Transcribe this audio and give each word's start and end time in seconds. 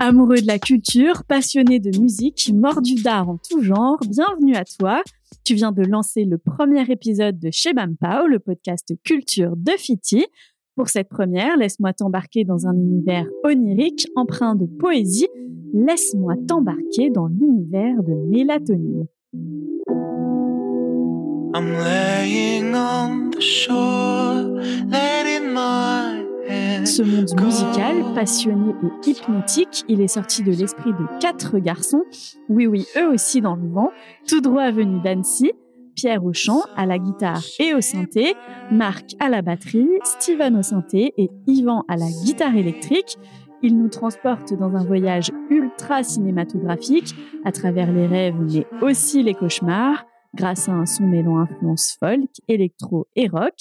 Amoureux 0.00 0.40
de 0.40 0.46
la 0.46 0.58
culture, 0.58 1.24
passionné 1.24 1.78
de 1.78 1.98
musique, 1.98 2.50
mordu 2.54 2.94
d'art 3.02 3.28
en 3.28 3.36
tout 3.36 3.62
genre, 3.62 3.98
bienvenue 4.08 4.54
à 4.54 4.64
toi. 4.64 5.02
Tu 5.44 5.54
viens 5.54 5.72
de 5.72 5.82
lancer 5.82 6.24
le 6.24 6.38
premier 6.38 6.90
épisode 6.90 7.38
de 7.38 7.50
Chez 7.50 7.74
Bampao, 7.74 8.26
le 8.26 8.38
podcast 8.38 8.94
culture 9.04 9.56
de 9.56 9.72
Fiti. 9.76 10.24
Pour 10.74 10.88
cette 10.88 11.10
première, 11.10 11.58
laisse-moi 11.58 11.92
t'embarquer 11.92 12.44
dans 12.44 12.66
un 12.66 12.74
univers 12.74 13.26
onirique 13.44 14.08
empreint 14.16 14.54
de 14.54 14.64
poésie. 14.64 15.28
Laisse-moi 15.74 16.34
t'embarquer 16.48 17.10
dans 17.10 17.26
l'univers 17.26 18.02
de 18.02 18.14
mélatonine. 18.30 19.06
I'm 21.56 21.70
laying 21.70 22.74
on 22.74 23.23
ce 26.84 27.02
monde 27.02 27.30
musical, 27.40 28.14
passionné 28.14 28.72
et 28.82 29.10
hypnotique, 29.10 29.84
il 29.88 30.00
est 30.00 30.08
sorti 30.08 30.42
de 30.44 30.52
l'esprit 30.52 30.92
de 30.92 31.18
quatre 31.20 31.58
garçons, 31.58 32.04
oui 32.48 32.66
oui, 32.66 32.86
eux 32.96 33.08
aussi 33.08 33.40
dans 33.40 33.56
le 33.56 33.68
vent, 33.68 33.90
tout 34.28 34.40
droit 34.40 34.70
venus 34.70 35.02
d'Annecy, 35.02 35.52
Pierre 35.96 36.24
au 36.24 36.32
chant, 36.32 36.62
à 36.76 36.86
la 36.86 36.98
guitare 36.98 37.42
et 37.58 37.74
au 37.74 37.80
synthé, 37.80 38.34
Marc 38.70 39.16
à 39.18 39.28
la 39.28 39.42
batterie, 39.42 39.88
Steven 40.04 40.56
au 40.56 40.62
synthé 40.62 41.12
et 41.16 41.30
Yvan 41.46 41.84
à 41.88 41.96
la 41.96 42.06
guitare 42.24 42.56
électrique. 42.56 43.16
Ils 43.62 43.76
nous 43.76 43.88
transportent 43.88 44.54
dans 44.54 44.76
un 44.76 44.84
voyage 44.84 45.30
ultra 45.50 46.02
cinématographique 46.02 47.14
à 47.44 47.50
travers 47.52 47.92
les 47.92 48.06
rêves 48.06 48.36
mais 48.38 48.66
aussi 48.82 49.22
les 49.22 49.34
cauchemars 49.34 50.04
grâce 50.34 50.68
à 50.68 50.72
un 50.72 50.86
son 50.86 51.06
mêlant 51.06 51.38
influence 51.38 51.96
folk, 51.98 52.28
électro 52.48 53.06
et 53.14 53.28
rock. 53.28 53.54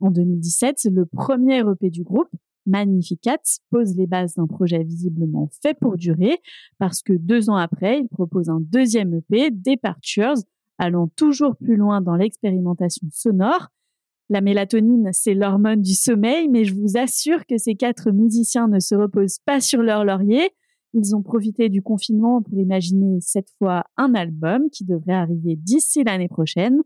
En 0.00 0.10
2017, 0.10 0.88
le 0.92 1.06
premier 1.06 1.60
EP 1.60 1.90
du 1.90 2.02
groupe, 2.02 2.30
Magnificat, 2.66 3.38
pose 3.70 3.96
les 3.96 4.06
bases 4.06 4.34
d'un 4.34 4.46
projet 4.46 4.82
visiblement 4.82 5.48
fait 5.62 5.74
pour 5.78 5.96
durer 5.96 6.38
parce 6.78 7.02
que 7.02 7.14
deux 7.14 7.48
ans 7.48 7.56
après, 7.56 8.00
il 8.00 8.08
propose 8.08 8.50
un 8.50 8.60
deuxième 8.60 9.14
EP, 9.14 9.50
Departures, 9.50 10.36
allant 10.78 11.08
toujours 11.16 11.56
plus 11.56 11.76
loin 11.76 12.00
dans 12.00 12.16
l'expérimentation 12.16 13.06
sonore. 13.10 13.68
La 14.28 14.40
mélatonine, 14.40 15.10
c'est 15.12 15.34
l'hormone 15.34 15.82
du 15.82 15.94
sommeil, 15.94 16.48
mais 16.48 16.64
je 16.64 16.74
vous 16.74 16.96
assure 16.96 17.46
que 17.46 17.58
ces 17.58 17.74
quatre 17.74 18.10
musiciens 18.12 18.68
ne 18.68 18.78
se 18.78 18.94
reposent 18.94 19.40
pas 19.44 19.60
sur 19.60 19.82
leur 19.82 20.04
laurier. 20.04 20.50
Ils 20.92 21.14
ont 21.14 21.22
profité 21.22 21.68
du 21.68 21.82
confinement 21.82 22.42
pour 22.42 22.58
imaginer 22.58 23.18
cette 23.20 23.50
fois 23.58 23.84
un 23.96 24.14
album 24.14 24.70
qui 24.70 24.84
devrait 24.84 25.14
arriver 25.14 25.56
d'ici 25.56 26.02
l'année 26.04 26.28
prochaine. 26.28 26.80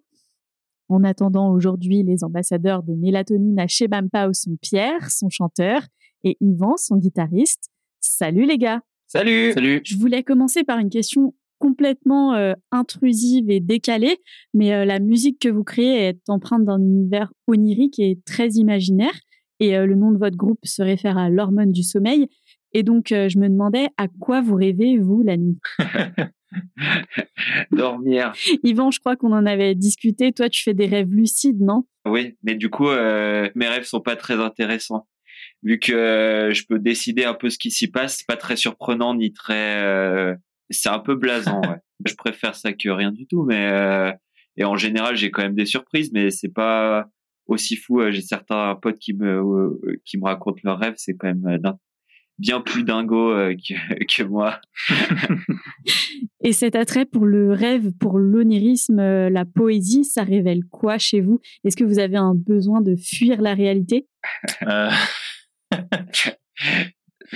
En 0.89 1.03
attendant 1.05 1.51
aujourd'hui, 1.51 2.03
les 2.03 2.23
ambassadeurs 2.23 2.83
de 2.83 2.93
mélatonine 2.93 3.59
à 3.59 3.67
chez 3.67 3.89
Bampao 3.89 4.35
sont 4.35 4.57
Pierre, 4.61 5.11
son 5.11 5.31
chanteur, 5.31 5.81
et 6.23 6.37
Yvan, 6.41 6.77
son 6.77 6.97
guitariste. 6.97 7.71
Salut 8.01 8.47
les 8.47 8.59
gars 8.59 8.83
Salut 9.07 9.53
Salut 9.53 9.81
Je 9.85 9.97
voulais 9.97 10.23
commencer 10.23 10.65
par 10.65 10.79
une 10.79 10.91
question 10.91 11.35
complètement 11.59 12.35
euh, 12.35 12.53
intrusive 12.73 13.49
et 13.49 13.61
décalée, 13.61 14.19
mais 14.53 14.75
euh, 14.75 14.85
la 14.85 14.99
musique 14.99 15.39
que 15.39 15.49
vous 15.49 15.65
créez 15.65 16.09
est 16.09 16.29
empreinte 16.29 16.65
d'un 16.65 16.81
univers 16.81 17.33
onirique 17.47 17.99
et 17.99 18.19
très 18.27 18.49
imaginaire, 18.51 19.15
et 19.61 19.77
euh, 19.77 19.87
le 19.87 19.95
nom 19.95 20.11
de 20.11 20.19
votre 20.19 20.37
groupe 20.37 20.59
se 20.65 20.83
réfère 20.83 21.17
à 21.17 21.31
l'hormone 21.31 21.73
du 21.73 21.83
sommeil. 21.83 22.29
Et 22.75 22.83
donc, 22.83 23.07
je 23.09 23.39
me 23.39 23.49
demandais 23.49 23.89
à 23.97 24.09
quoi 24.09 24.41
vous 24.41 24.57
rêvez, 24.57 24.99
vous, 24.99 25.23
la 25.23 25.37
nuit? 25.37 25.59
Dormir. 27.71 28.33
Yvan, 28.63 28.91
je 28.91 29.01
crois 29.01 29.17
qu'on 29.17 29.33
en 29.33 29.47
avait 29.47 29.75
discuté. 29.75 30.33
Toi, 30.33 30.49
tu 30.49 30.63
fais 30.63 30.75
des 30.75 30.87
rêves 30.87 31.13
lucides, 31.13 31.61
non? 31.61 31.85
Oui, 32.07 32.37
mais 32.43 32.55
du 32.55 32.71
coup, 32.71 32.89
euh, 32.89 33.49
mes 33.55 33.69
rêves 33.69 33.85
sont 33.85 34.01
pas 34.01 34.17
très 34.17 34.35
intéressants. 34.35 35.09
Vu 35.63 35.79
que 35.79 35.93
euh, 35.93 36.53
je 36.53 36.65
peux 36.67 36.79
décider 36.79 37.25
un 37.25 37.35
peu 37.35 37.51
ce 37.51 37.59
qui 37.59 37.71
s'y 37.71 37.89
passe, 37.89 38.19
c'est 38.19 38.27
pas 38.27 38.37
très 38.37 38.57
surprenant 38.57 39.15
ni 39.15 39.33
très. 39.33 39.83
Euh, 39.83 40.35
c'est 40.71 40.91
un 40.91 40.99
peu 40.99 41.15
blasant. 41.15 41.61
Ouais. 41.63 41.79
je 42.07 42.15
préfère 42.15 42.55
ça 42.55 42.73
que 42.73 42.89
rien 42.89 43.13
du 43.13 43.27
tout, 43.27 43.45
mais 43.45 44.13
et 44.57 44.65
en 44.65 44.77
général, 44.77 45.17
j'ai 45.17 45.31
quand 45.31 45.43
même 45.43 45.55
des 45.55 45.67
surprises, 45.67 46.13
mais 46.13 46.31
c'est 46.31 46.53
pas 46.53 47.07
aussi 47.47 47.77
fou. 47.77 48.01
J'ai 48.11 48.21
certains 48.21 48.77
potes 48.77 48.99
qui 48.99 49.15
me 49.15 49.79
qui 50.05 50.19
me 50.19 50.25
racontent 50.25 50.61
leurs 50.65 50.79
rêves, 50.79 50.95
c'est 50.97 51.17
quand 51.17 51.29
même 51.29 51.59
bien 52.39 52.61
plus 52.61 52.85
dingo 52.85 53.31
euh, 53.31 53.55
que, 53.55 54.05
que, 54.17 54.23
moi. 54.23 54.61
Et 56.43 56.53
cet 56.53 56.77
attrait 56.77 57.07
pour 57.07 57.25
le 57.25 57.53
rêve, 57.53 57.93
pour 57.99 58.19
l'onirisme, 58.19 58.99
euh, 58.99 59.31
la 59.31 59.45
poésie, 59.45 60.05
ça 60.05 60.25
révèle 60.25 60.65
quoi 60.71 60.99
chez 60.99 61.21
vous? 61.21 61.41
Est-ce 61.65 61.77
que 61.77 61.85
vous 61.85 61.99
avez 61.99 62.17
un 62.17 62.35
besoin 62.35 62.81
de 62.81 62.97
fuir 62.97 63.41
la 63.41 63.55
réalité? 63.55 64.07
Euh... 64.63 64.91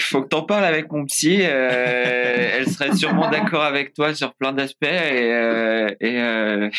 faut 0.03 0.23
que 0.23 0.29
t'en 0.29 0.43
parles 0.43 0.65
avec 0.65 0.91
mon 0.93 1.05
psy. 1.07 1.39
Euh, 1.41 2.51
elle 2.59 2.69
serait 2.69 2.95
sûrement 2.95 3.31
d'accord 3.31 3.63
avec 3.63 3.95
toi 3.95 4.15
sur 4.15 4.35
plein 4.35 4.53
d'aspects. 4.53 4.85
Et, 4.85 5.33
euh, 5.33 5.89
et 6.01 6.21
euh, 6.21 6.71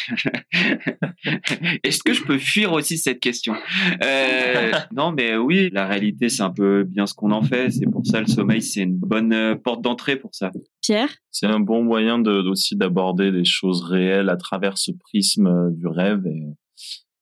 est-ce 1.84 2.04
que 2.04 2.14
je 2.14 2.24
peux 2.24 2.38
fuir 2.38 2.74
aussi 2.74 2.98
cette 2.98 3.20
question? 3.20 3.56
Euh, 4.04 4.72
Non, 4.96 5.12
mais 5.12 5.36
oui, 5.36 5.70
la 5.72 5.86
réalité, 5.86 6.30
c'est 6.30 6.44
un 6.44 6.52
peu 6.52 6.84
bien 6.84 7.06
ce 7.06 7.14
qu'on 7.14 7.32
en 7.32 7.42
fait. 7.42 7.72
C'est 7.72 7.90
pour 7.90 8.06
ça 8.06 8.22
le 8.22 8.28
sommeil, 8.28 8.62
c'est 8.62 8.82
une 8.82 8.98
bonne 8.98 9.58
porte 9.64 9.82
d'entrée 9.82 10.16
pour 10.16 10.34
ça. 10.34 10.52
Pierre? 10.82 11.10
C'est 11.32 11.48
un 11.48 11.60
bon 11.60 11.84
moyen 11.84 12.20
de, 12.20 12.32
aussi 12.32 12.76
d'aborder 12.76 13.32
des 13.32 13.46
choses 13.46 13.84
réelles 13.84 14.30
à 14.30 14.38
travers 14.38 14.78
ce 14.78 14.92
prisme 14.92 15.72
du 15.72 15.88
rêve 15.88 16.26
et 16.26 16.44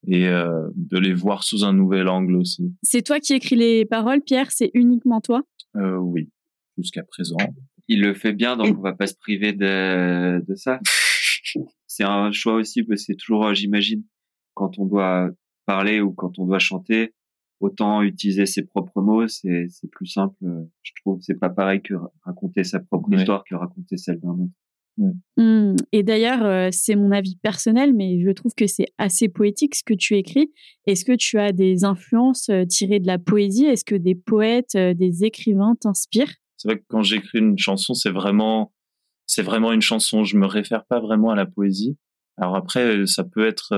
et 0.08 0.28
euh, 0.28 0.68
de 0.76 0.98
les 0.98 1.14
voir 1.14 1.44
sous 1.44 1.64
un 1.64 1.74
nouvel 1.74 2.08
angle 2.08 2.38
aussi. 2.38 2.74
C'est 2.82 3.02
toi 3.02 3.20
qui 3.20 3.34
écris 3.34 3.56
les 3.56 3.86
paroles, 3.86 4.22
Pierre? 4.22 4.52
C'est 4.52 4.72
uniquement 4.74 5.22
toi? 5.22 5.44
Euh, 5.76 5.98
Oui, 5.98 6.30
jusqu'à 6.78 7.04
présent. 7.04 7.38
Il 7.88 8.02
le 8.02 8.14
fait 8.14 8.34
bien, 8.34 8.58
donc 8.58 8.78
on 8.78 8.82
va 8.82 8.94
pas 8.94 9.08
se 9.08 9.16
priver 9.16 9.54
de, 9.54 10.44
de 10.46 10.56
ça. 10.56 10.80
c'est 11.88 12.04
un 12.04 12.32
choix 12.32 12.56
aussi, 12.56 12.84
parce 12.84 13.02
que 13.02 13.06
c'est 13.06 13.16
toujours, 13.16 13.46
euh, 13.46 13.54
j'imagine, 13.54 14.04
quand 14.54 14.78
on 14.80 14.86
doit 14.86 15.30
parler 15.66 16.02
ou 16.02 16.12
quand 16.12 16.40
on 16.40 16.46
doit 16.46 16.60
chanter, 16.60 17.14
autant 17.60 18.02
utiliser 18.02 18.46
ses 18.46 18.64
propres 18.64 19.02
mots, 19.02 19.28
c'est 19.28 19.70
plus 19.92 20.08
simple. 20.08 20.36
Euh, 20.44 20.64
je 20.84 20.92
trouve 21.02 21.20
c'est 21.22 21.40
pas 21.40 21.50
pareil 21.50 21.82
que 21.82 21.94
raconter 22.24 22.64
sa 22.64 22.80
propre 22.80 23.12
histoire 23.14 23.44
que 23.44 23.56
raconter 23.56 23.98
celle 23.98 24.20
d'un 24.20 24.32
autre. 24.32 24.54
Mmh. 24.98 25.76
Et 25.92 26.04
d'ailleurs, 26.04 26.44
euh, 26.44 26.70
c'est 26.72 26.96
mon 26.96 27.12
avis 27.12 27.36
personnel, 27.36 27.94
mais 27.94 28.20
je 28.22 28.32
trouve 28.32 28.54
que 28.56 28.68
c'est 28.68 28.88
assez 28.98 29.30
poétique 29.30 29.76
ce 29.76 29.84
que 29.84 29.94
tu 29.94 30.16
écris. 30.16 30.52
Est-ce 30.88 31.06
que 31.06 31.16
tu 31.16 31.38
as 31.38 31.52
des 31.52 31.84
influences 31.84 32.50
euh, 32.50 32.66
tirées 32.66 33.00
de 33.00 33.08
la 33.08 33.20
poésie? 33.20 33.66
Est-ce 33.66 33.86
que 33.86 33.96
des 33.96 34.16
poètes, 34.16 34.76
euh, 34.76 34.94
des 34.94 35.24
écrivains 35.24 35.76
t'inspirent? 35.80 36.34
C'est 36.58 36.70
vrai 36.70 36.80
que 36.80 36.86
quand 36.88 37.04
j'écris 37.04 37.40
une 37.40 37.58
chanson, 37.58 37.94
c'est 37.94 38.10
vraiment, 38.10 38.74
c'est 39.28 39.44
vraiment 39.44 39.72
une 39.72 39.82
chanson. 39.82 40.24
Je 40.24 40.38
me 40.38 40.48
réfère 40.48 40.86
pas 40.86 41.00
vraiment 41.00 41.30
à 41.30 41.36
la 41.36 41.46
poésie. 41.46 41.98
Alors 42.38 42.56
après, 42.56 43.06
ça 43.08 43.24
peut 43.24 43.48
être, 43.48 43.70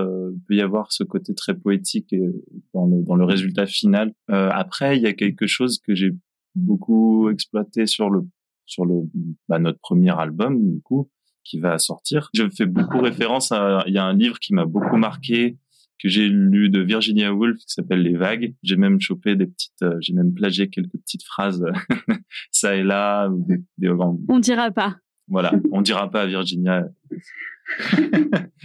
peut 0.48 0.56
y 0.56 0.62
avoir 0.62 0.92
ce 0.92 1.06
côté 1.06 1.34
très 1.34 1.54
poétique 1.54 2.14
dans 2.74 2.86
le, 2.86 3.04
dans 3.04 3.16
le 3.16 3.24
résultat 3.24 3.66
final. 3.66 4.14
après, 4.28 4.98
il 4.98 5.04
y 5.04 5.08
a 5.08 5.14
quelque 5.14 5.48
chose 5.48 5.80
que 5.80 5.96
j'ai 5.96 6.12
beaucoup 6.56 7.30
exploité 7.30 7.86
sur 7.86 8.10
le 8.10 8.24
sur 8.70 8.86
le 8.86 9.02
bah, 9.48 9.60
notre 9.60 9.80
premier 9.80 10.18
album 10.18 10.72
du 10.72 10.82
coup 10.82 11.10
qui 11.44 11.60
va 11.60 11.78
sortir. 11.80 12.30
Je 12.34 12.48
fais 12.50 12.66
beaucoup 12.66 13.00
référence 13.00 13.52
à 13.52 13.84
il 13.88 13.94
y 13.94 13.98
a 13.98 14.06
un 14.06 14.14
livre 14.14 14.40
qui 14.40 14.54
m'a 14.54 14.66
beaucoup 14.66 14.98
marqué 14.98 15.58
que 16.02 16.08
j'ai 16.08 16.30
lu 16.30 16.70
de 16.70 16.80
Virginia 16.80 17.34
Woolf 17.34 17.58
qui 17.58 17.74
s'appelle 17.74 18.02
Les 18.02 18.16
Vagues. 18.16 18.56
J'ai 18.64 18.78
même 18.78 19.02
chopé 19.02 19.36
des 19.36 19.48
petites, 19.48 19.82
euh, 19.84 19.98
j'ai 20.00 20.14
même 20.14 20.34
plagié 20.34 20.70
quelques 20.70 20.98
petites 20.98 21.24
phrases 21.24 21.66
ça 22.52 22.76
et 22.76 22.84
là. 22.84 23.30
Des, 23.32 23.58
des... 23.78 23.90
On 24.30 24.40
dira 24.40 24.72
pas. 24.72 24.98
Voilà, 25.28 25.52
on 25.72 25.82
dira 25.82 26.10
pas 26.10 26.22
à 26.22 26.26
Virginia. 26.26 26.86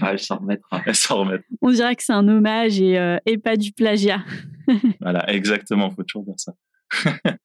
ah, 0.00 0.12
elle 0.12 0.18
s'en 0.18 0.38
remettra. 0.38 0.82
Elle 0.86 0.94
s'en 0.94 1.18
remettra. 1.20 1.44
On 1.60 1.70
dirait 1.70 1.96
que 1.96 2.02
c'est 2.02 2.12
un 2.12 2.26
hommage 2.28 2.80
et, 2.80 2.98
euh, 2.98 3.18
et 3.26 3.36
pas 3.36 3.56
du 3.56 3.72
plagiat. 3.72 4.24
voilà, 5.00 5.30
exactement. 5.30 5.90
Faut 5.90 6.04
toujours 6.04 6.24
dire 6.24 6.38
ça. 6.38 6.54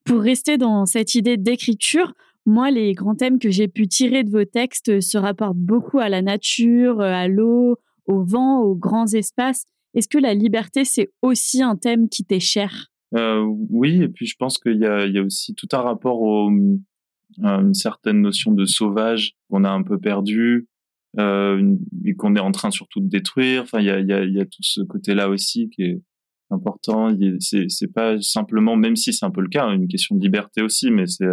Pour 0.05 0.21
rester 0.21 0.57
dans 0.57 0.85
cette 0.85 1.15
idée 1.15 1.37
d'écriture, 1.37 2.13
moi, 2.45 2.71
les 2.71 2.93
grands 2.93 3.15
thèmes 3.15 3.39
que 3.39 3.49
j'ai 3.49 3.67
pu 3.67 3.87
tirer 3.87 4.23
de 4.23 4.31
vos 4.31 4.45
textes 4.45 5.01
se 5.01 5.17
rapportent 5.17 5.57
beaucoup 5.57 5.99
à 5.99 6.09
la 6.09 6.21
nature, 6.21 7.01
à 7.01 7.27
l'eau, 7.27 7.77
au 8.05 8.23
vent, 8.23 8.61
aux 8.61 8.75
grands 8.75 9.07
espaces. 9.07 9.65
Est-ce 9.93 10.07
que 10.07 10.17
la 10.17 10.33
liberté, 10.33 10.85
c'est 10.85 11.09
aussi 11.21 11.61
un 11.61 11.75
thème 11.75 12.09
qui 12.09 12.23
t'est 12.25 12.39
cher? 12.39 12.87
Euh, 13.15 13.43
Oui, 13.69 14.01
et 14.01 14.07
puis 14.07 14.25
je 14.25 14.35
pense 14.37 14.57
qu'il 14.57 14.77
y 14.77 14.85
a, 14.85 15.23
aussi 15.23 15.55
tout 15.55 15.67
un 15.71 15.81
rapport 15.81 16.49
à 17.43 17.55
une 17.55 17.73
certaine 17.73 18.21
notion 18.21 18.51
de 18.51 18.65
sauvage 18.65 19.33
qu'on 19.49 19.63
a 19.63 19.69
un 19.69 19.83
peu 19.83 19.99
perdu 19.99 20.67
euh, 21.19 21.75
et 22.05 22.15
qu'on 22.15 22.35
est 22.35 22.39
en 22.39 22.51
train 22.51 22.71
surtout 22.71 22.99
de 22.99 23.09
détruire. 23.09 23.63
Enfin, 23.63 23.79
il 23.79 23.85
y 23.85 23.89
a, 23.89 23.99
y 23.99 24.13
a, 24.13 24.23
y 24.23 24.39
a 24.39 24.45
tout 24.45 24.61
ce 24.63 24.81
côté-là 24.81 25.29
aussi 25.29 25.69
qui 25.69 25.83
est 25.83 26.01
important. 26.51 27.15
C'est 27.39 27.93
pas 27.93 28.19
simplement, 28.21 28.75
même 28.75 28.95
si 28.95 29.13
c'est 29.13 29.25
un 29.25 29.31
peu 29.31 29.41
le 29.41 29.49
cas, 29.49 29.67
une 29.67 29.87
question 29.87 30.15
de 30.15 30.21
liberté 30.21 30.61
aussi, 30.61 30.91
mais 30.91 31.07
c'est 31.07 31.25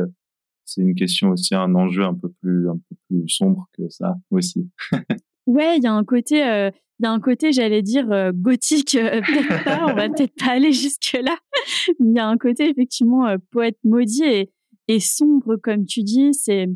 c'est 0.76 0.82
une 0.82 0.94
question 0.94 1.31
aussi, 1.31 1.55
un 1.55 1.75
enjeu 1.75 2.02
un 2.02 2.12
peu 2.12 2.28
plus, 2.43 2.69
un 2.69 2.76
peu 2.76 2.96
plus 3.08 3.28
sombre 3.28 3.67
que 3.73 3.88
ça 3.88 4.17
aussi. 4.31 4.69
ouais, 5.46 5.78
il 5.78 5.82
y 5.82 5.87
a 5.87 5.93
un 5.93 6.05
côté, 6.05 6.46
euh, 6.46 6.70
il 7.00 7.05
y 7.05 7.06
a 7.06 7.12
un 7.12 7.20
côté, 7.20 7.50
j'allais 7.52 7.81
dire, 7.81 8.12
euh, 8.12 8.31
gothique, 8.34 8.94
euh, 8.94 9.23
peut-être 9.26 9.64
pas, 9.64 9.87
on 9.88 9.94
va 9.94 10.08
peut-être 10.11 10.34
pas 10.34 10.52
aller 10.52 10.73
jusque-là. 10.73 11.34
Il 12.00 12.12
y 12.12 12.19
a 12.19 12.28
un 12.28 12.37
côté, 12.37 12.69
effectivement, 12.69 13.26
euh, 13.26 13.37
poète 13.50 13.78
maudit 13.84 14.25
et, 14.25 14.50
et 14.88 15.00
sombre, 15.00 15.56
comme 15.56 15.87
tu 15.87 16.02
dis. 16.02 16.34
C'est, 16.34 16.69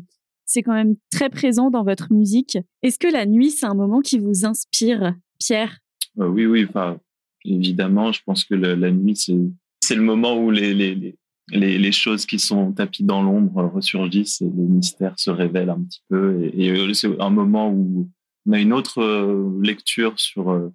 c'est 0.45 0.63
quand 0.63 0.73
même 0.73 0.95
très 1.11 1.29
présent 1.29 1.69
dans 1.69 1.83
votre 1.83 2.11
musique. 2.11 2.57
Est-ce 2.81 2.97
que 2.97 3.07
la 3.07 3.27
nuit, 3.27 3.51
c'est 3.51 3.67
un 3.67 3.75
moment 3.75 4.01
qui 4.01 4.17
vous 4.17 4.45
inspire, 4.45 5.13
Pierre? 5.39 5.77
Oui, 6.15 6.47
oui, 6.47 6.65
enfin, 6.67 6.99
évidemment, 7.45 8.11
je 8.11 8.21
pense 8.25 8.45
que 8.45 8.55
la 8.55 8.91
nuit, 8.91 9.15
c'est, 9.15 9.37
c'est 9.79 9.95
le 9.95 10.01
moment 10.01 10.37
où 10.37 10.49
les, 10.49 10.73
les, 10.73 10.95
les, 10.95 11.15
les, 11.51 11.91
choses 11.91 12.25
qui 12.25 12.39
sont 12.39 12.71
tapies 12.71 13.03
dans 13.03 13.21
l'ombre 13.21 13.63
ressurgissent 13.73 14.41
et 14.41 14.45
les 14.45 14.63
mystères 14.63 15.17
se 15.17 15.29
révèlent 15.29 15.69
un 15.69 15.81
petit 15.83 16.01
peu. 16.09 16.49
Et, 16.53 16.67
et 16.67 16.93
c'est 16.93 17.19
un 17.19 17.29
moment 17.29 17.69
où 17.69 18.09
on 18.47 18.53
a 18.53 18.59
une 18.59 18.73
autre 18.73 19.01
euh, 19.01 19.59
lecture 19.61 20.19
sur, 20.19 20.49
euh, 20.49 20.69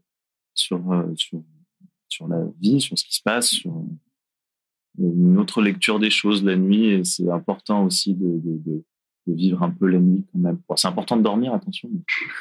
sur, 0.55 0.93
euh, 0.93 1.12
sur, 2.08 2.28
la 2.28 2.44
vie, 2.61 2.81
sur 2.81 2.99
ce 2.99 3.05
qui 3.05 3.14
se 3.14 3.23
passe, 3.23 3.56
une 4.99 5.38
autre 5.38 5.61
lecture 5.61 5.99
des 5.99 6.11
choses 6.11 6.44
la 6.44 6.56
nuit. 6.56 6.87
Et 6.87 7.05
c'est 7.05 7.28
important 7.31 7.84
aussi 7.84 8.14
de, 8.14 8.40
de, 8.44 8.84
vivre 9.28 9.64
un 9.64 9.70
peu 9.70 9.88
la 9.88 9.99
nuit 9.99 10.25
quand 10.32 10.38
même. 10.38 10.61
c'est 10.76 10.87
important 10.87 11.17
de 11.17 11.23
dormir, 11.23 11.52
attention. 11.52 11.90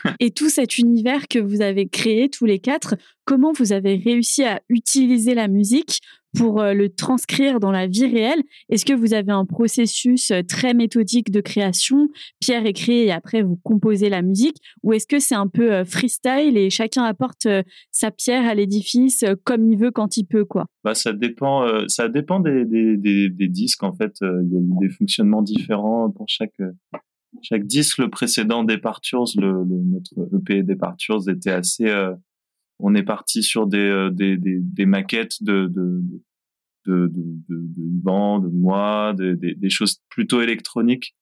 et 0.19 0.29
tout 0.29 0.49
cet 0.49 0.77
univers 0.77 1.27
que 1.27 1.39
vous 1.39 1.61
avez 1.61 1.87
créé 1.87 2.29
tous 2.29 2.45
les 2.45 2.59
quatre, 2.59 2.95
comment 3.25 3.51
vous 3.53 3.73
avez 3.73 3.95
réussi 3.95 4.43
à 4.43 4.61
utiliser 4.69 5.33
la 5.33 5.47
musique 5.47 5.99
pour 6.35 6.61
euh, 6.61 6.73
le 6.73 6.89
transcrire 6.89 7.59
dans 7.59 7.71
la 7.71 7.87
vie 7.87 8.05
réelle 8.05 8.43
Est-ce 8.69 8.85
que 8.85 8.93
vous 8.93 9.13
avez 9.13 9.31
un 9.31 9.45
processus 9.45 10.31
euh, 10.31 10.41
très 10.47 10.73
méthodique 10.73 11.31
de 11.31 11.41
création? 11.41 12.09
Pierre 12.39 12.65
écrit 12.65 12.99
et 12.99 13.11
après 13.11 13.41
vous 13.41 13.57
composez 13.63 14.09
la 14.09 14.21
musique 14.21 14.57
Ou 14.83 14.93
est-ce 14.93 15.07
que 15.07 15.19
c'est 15.19 15.35
un 15.35 15.47
peu 15.47 15.71
euh, 15.71 15.85
freestyle 15.85 16.57
et 16.57 16.69
chacun 16.69 17.03
apporte 17.03 17.47
sa 17.91 18.11
pierre 18.11 18.47
à 18.47 18.55
l'édifice 18.55 19.23
comme 19.43 19.71
il 19.71 19.77
veut 19.77 19.91
quand 19.91 20.17
il 20.17 20.25
peut 20.25 20.45
quoi? 20.45 20.65
Bah, 20.83 20.93
Ça 20.93 21.13
dépend, 21.13 21.65
ça 21.87 22.09
dépend 22.09 22.39
des, 22.39 22.65
des, 22.65 22.97
des, 23.29 23.47
disques 23.47 23.83
en 23.83 23.93
fait. 23.93 24.17
Il 24.21 24.49
y 24.51 24.57
a 24.57 24.79
des 24.79 24.89
fonctionnements 24.89 25.41
différents 25.41 26.09
pour 26.09 26.25
chaque, 26.27 26.59
chaque 27.41 27.65
disque. 27.65 27.97
Le 27.97 28.09
précédent 28.09 28.63
Departures, 28.63 29.25
le, 29.37 29.63
le, 29.63 29.83
notre 29.85 30.35
EP 30.35 30.63
Departures 30.63 31.29
était 31.29 31.51
assez 31.51 31.91
on 32.79 32.95
est 32.95 33.03
parti 33.03 33.43
sur 33.43 33.67
des, 33.67 33.77
euh, 33.77 34.09
des, 34.09 34.37
des, 34.37 34.59
des 34.59 34.85
maquettes 34.85 35.41
de, 35.41 35.67
de, 35.67 36.01
de, 36.85 37.07
de, 37.07 37.39
de, 37.49 38.39
de 38.41 38.49
moi, 38.49 39.13
des, 39.17 39.35
des, 39.35 39.69
choses 39.69 40.01
plutôt 40.09 40.41
électroniques 40.41 41.15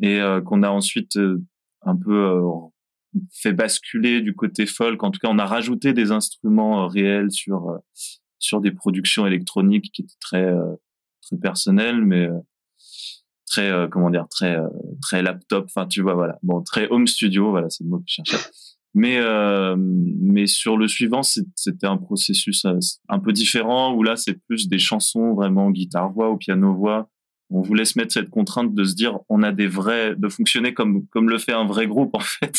et 0.00 0.20
euh, 0.20 0.40
qu'on 0.40 0.62
a 0.62 0.70
ensuite 0.70 1.16
euh, 1.16 1.42
un 1.82 1.96
peu 1.96 2.40
fait 3.32 3.52
basculer 3.52 4.20
du 4.20 4.34
côté 4.34 4.66
folk. 4.66 5.02
En 5.02 5.10
tout 5.10 5.20
cas, 5.20 5.28
on 5.30 5.38
a 5.38 5.46
rajouté 5.46 5.92
des 5.92 6.10
instruments 6.10 6.86
réels 6.86 7.30
sur 7.30 7.78
sur 8.40 8.60
des 8.60 8.70
productions 8.70 9.26
électroniques 9.26 9.90
qui 9.92 10.02
étaient 10.02 10.18
très 10.20 10.52
très 11.22 11.36
personnelles, 11.36 12.04
mais 12.04 12.28
très 13.46 13.72
comment 13.90 14.10
dire 14.10 14.26
très 14.28 14.58
très 15.00 15.22
laptop. 15.22 15.66
Enfin, 15.66 15.86
tu 15.86 16.02
vois, 16.02 16.14
voilà. 16.14 16.38
Bon, 16.42 16.62
très 16.62 16.88
home 16.90 17.06
studio. 17.06 17.50
Voilà, 17.50 17.70
c'est 17.70 17.84
le 17.84 17.90
mot 17.90 17.98
que 17.98 18.04
je 18.06 18.14
cherchais. 18.14 18.50
Mais 18.94 19.18
euh, 19.18 19.76
mais 19.78 20.46
sur 20.46 20.76
le 20.76 20.88
suivant, 20.88 21.22
c'était 21.22 21.86
un 21.86 21.98
processus 21.98 22.64
euh, 22.64 22.78
un 23.08 23.18
peu 23.18 23.32
différent 23.32 23.94
où 23.94 24.02
là 24.02 24.16
c'est 24.16 24.34
plus 24.46 24.68
des 24.68 24.78
chansons 24.78 25.34
vraiment 25.34 25.70
guitare 25.70 26.10
voix 26.10 26.30
ou 26.30 26.36
piano 26.36 26.74
voix. 26.74 27.08
On 27.50 27.62
voulait 27.62 27.86
se 27.86 27.98
mettre 27.98 28.12
cette 28.12 28.28
contrainte 28.28 28.74
de 28.74 28.84
se 28.84 28.94
dire 28.94 29.18
on 29.28 29.42
a 29.42 29.52
des 29.52 29.66
vrais 29.66 30.14
de 30.16 30.28
fonctionner 30.28 30.74
comme 30.74 31.06
comme 31.08 31.28
le 31.28 31.38
fait 31.38 31.52
un 31.52 31.66
vrai 31.66 31.86
groupe 31.86 32.10
en 32.14 32.20
fait, 32.20 32.56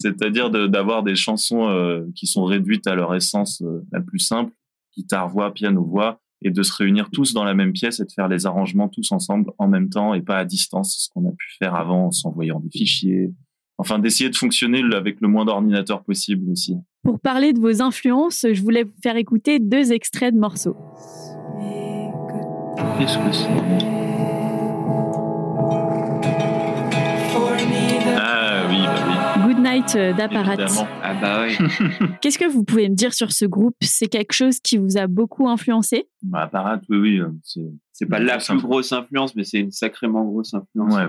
c'est-à-dire 0.00 0.50
d'avoir 0.50 1.02
des 1.02 1.16
chansons 1.16 1.68
euh, 1.68 2.04
qui 2.14 2.26
sont 2.26 2.44
réduites 2.44 2.86
à 2.86 2.94
leur 2.94 3.14
essence 3.14 3.62
la 3.92 4.00
plus 4.00 4.20
simple, 4.20 4.52
guitare 4.96 5.28
voix 5.28 5.52
piano 5.52 5.84
voix 5.84 6.20
et 6.42 6.50
de 6.50 6.62
se 6.62 6.72
réunir 6.72 7.10
tous 7.10 7.32
dans 7.32 7.44
la 7.44 7.54
même 7.54 7.72
pièce 7.72 8.00
et 8.00 8.04
de 8.04 8.12
faire 8.12 8.28
les 8.28 8.46
arrangements 8.46 8.88
tous 8.88 9.10
ensemble 9.12 9.50
en 9.58 9.66
même 9.66 9.88
temps 9.88 10.14
et 10.14 10.20
pas 10.20 10.38
à 10.38 10.44
distance, 10.44 10.96
ce 10.98 11.08
qu'on 11.08 11.26
a 11.26 11.32
pu 11.32 11.56
faire 11.58 11.74
avant 11.74 12.06
en 12.06 12.10
s'envoyant 12.10 12.60
des 12.60 12.70
fichiers, 12.70 13.32
enfin 13.78 13.98
d'essayer 13.98 14.30
de 14.30 14.36
fonctionner 14.36 14.82
avec 14.94 15.20
le 15.20 15.28
moins 15.28 15.44
d'ordinateurs 15.44 16.02
possible 16.02 16.50
aussi. 16.50 16.76
Pour 17.02 17.20
parler 17.20 17.52
de 17.52 17.60
vos 17.60 17.82
influences, 17.82 18.46
je 18.50 18.62
voulais 18.62 18.84
vous 18.84 18.94
faire 19.02 19.16
écouter 19.16 19.58
deux 19.58 19.92
extraits 19.92 20.34
de 20.34 20.38
morceaux. 20.38 20.76
Qu'est-ce 22.98 23.18
que 23.18 23.32
c'est? 23.32 23.94
Ah 28.16 28.62
oui, 28.68 28.82
bah 28.84 28.94
oui. 29.08 29.42
Good 29.42 29.58
Night 29.62 29.96
euh, 29.96 30.12
d'Apparat. 30.12 30.56
Ah 31.02 31.14
bah 31.20 31.44
oui. 31.46 31.56
Qu'est-ce 32.20 32.38
que 32.38 32.48
vous 32.48 32.64
pouvez 32.64 32.88
me 32.88 32.94
dire 32.94 33.12
sur 33.12 33.32
ce 33.32 33.44
groupe? 33.44 33.76
C'est 33.80 34.06
quelque 34.06 34.32
chose 34.32 34.60
qui 34.60 34.78
vous 34.78 34.96
a 34.96 35.06
beaucoup 35.06 35.48
influencé? 35.48 36.06
Bah, 36.22 36.42
Apparat, 36.42 36.80
oui, 36.88 36.98
oui. 36.98 37.20
Euh, 37.20 37.30
c'est 37.92 38.06
pas 38.06 38.18
la 38.18 38.38
plus 38.38 38.58
grosse 38.58 38.92
influence, 38.92 39.34
mais 39.34 39.44
c'est 39.44 39.60
une 39.60 39.72
sacrément 39.72 40.24
grosse 40.24 40.54
influence. 40.54 40.94
Ouais. 40.94 41.08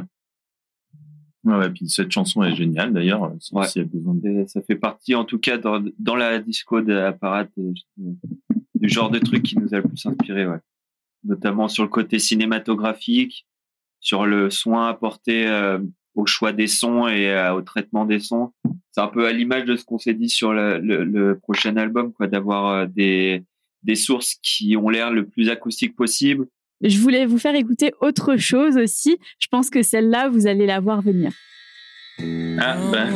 Ouais, 1.45 1.55
ouais, 1.57 1.69
puis 1.69 1.87
cette 1.89 2.11
chanson 2.11 2.43
est 2.43 2.55
géniale 2.55 2.91
d'ailleurs. 2.91 3.31
Ouais. 3.51 3.67
Si 3.67 3.83
besoin 3.83 4.15
de... 4.15 4.45
Ça 4.47 4.61
fait 4.61 4.75
partie, 4.75 5.13
en 5.13 5.25
tout 5.25 5.37
cas, 5.37 5.57
dans, 5.57 5.83
dans 5.99 6.15
la 6.15 6.39
disco 6.39 6.81
d'apparat, 6.81 7.45
du 7.55 8.89
genre 8.89 9.11
de 9.11 9.19
truc 9.19 9.43
qui 9.43 9.57
nous 9.57 9.73
a 9.73 9.77
le 9.77 9.83
plus 9.83 10.05
inspiré, 10.05 10.47
ouais. 10.47 10.59
Notamment 11.23 11.67
sur 11.67 11.83
le 11.83 11.89
côté 11.89 12.19
cinématographique, 12.19 13.47
sur 13.99 14.25
le 14.25 14.49
soin 14.49 14.87
apporté 14.87 15.47
euh, 15.47 15.79
au 16.13 16.25
choix 16.25 16.51
des 16.51 16.67
sons 16.67 17.07
et 17.07 17.29
euh, 17.29 17.53
au 17.53 17.61
traitement 17.61 18.05
des 18.05 18.19
sons. 18.19 18.51
C'est 18.91 19.01
un 19.01 19.07
peu 19.07 19.27
à 19.27 19.31
l'image 19.31 19.65
de 19.65 19.75
ce 19.75 19.85
qu'on 19.85 19.97
s'est 19.97 20.13
dit 20.13 20.29
sur 20.29 20.53
le, 20.53 20.79
le, 20.79 21.03
le, 21.03 21.37
prochain 21.37 21.75
album, 21.77 22.13
quoi, 22.13 22.27
d'avoir 22.27 22.67
euh, 22.67 22.85
des, 22.85 23.43
des 23.83 23.95
sources 23.95 24.35
qui 24.41 24.77
ont 24.77 24.89
l'air 24.89 25.11
le 25.11 25.25
plus 25.25 25.49
acoustique 25.49 25.95
possible, 25.95 26.47
je 26.81 26.99
voulais 26.99 27.25
vous 27.25 27.37
faire 27.37 27.55
écouter 27.55 27.93
autre 28.01 28.37
chose 28.37 28.77
aussi. 28.77 29.17
Je 29.39 29.47
pense 29.49 29.69
que 29.69 29.81
celle-là, 29.81 30.29
vous 30.29 30.47
allez 30.47 30.65
la 30.65 30.79
voir 30.79 31.01
venir. 31.01 31.31
Ah 32.57 32.77
ben, 32.91 33.09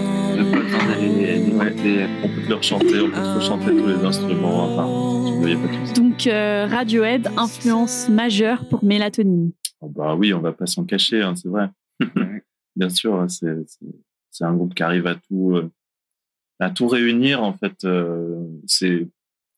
on 2.24 2.28
peut 2.28 2.50
leur 2.50 2.62
chanter, 2.62 3.00
on 3.00 3.10
peut 3.10 3.40
chanter 3.40 3.68
tous 3.68 3.88
les 3.88 4.04
instruments. 4.06 4.66
Enfin, 4.66 5.94
Donc 5.96 6.28
euh, 6.28 6.66
Radiohead, 6.66 7.28
influence 7.38 8.10
majeure 8.10 8.68
pour 8.68 8.84
Mélatonine. 8.84 9.52
Oh 9.82 9.88
bah 9.88 10.16
oui, 10.16 10.34
on 10.34 10.42
va 10.42 10.52
pas 10.52 10.66
s'en 10.66 10.84
cacher, 10.84 11.22
hein, 11.22 11.36
c'est 11.36 11.48
vrai. 11.48 11.70
Bien 12.76 12.90
sûr, 12.90 13.16
hein, 13.16 13.28
c'est 13.30 14.44
un 14.44 14.54
groupe 14.54 14.74
qui 14.74 14.84
arrive 14.84 15.08
à 15.08 15.16
tout 15.16 15.56
euh, 15.56 15.72
à 16.60 16.70
tout 16.70 16.88
réunir 16.88 17.42
en 17.42 17.54
fait. 17.54 17.86
Euh, 17.86 18.46
c'est 18.68 19.08